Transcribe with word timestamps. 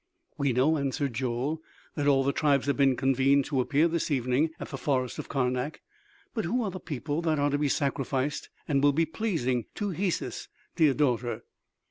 "We 0.35 0.51
know," 0.51 0.77
answered 0.79 1.13
Joel, 1.13 1.61
"that 1.93 2.07
all 2.07 2.23
the 2.23 2.33
tribes 2.33 2.65
have 2.65 2.75
been 2.75 2.95
convened 2.95 3.45
to 3.45 3.61
appear 3.61 3.87
this 3.87 4.09
evening 4.09 4.49
at 4.59 4.69
the 4.69 4.77
forest 4.79 5.19
of 5.19 5.29
Karnak. 5.29 5.79
But 6.33 6.43
who 6.43 6.63
are 6.63 6.71
the 6.71 6.79
people 6.79 7.21
that 7.21 7.37
are 7.37 7.51
to 7.51 7.57
be 7.59 7.69
sacrificed 7.69 8.49
and 8.67 8.81
will 8.83 8.93
be 8.93 9.05
pleasing 9.05 9.65
to 9.75 9.89
Hesus, 9.89 10.47
dear 10.75 10.95
daughter?" 10.95 11.43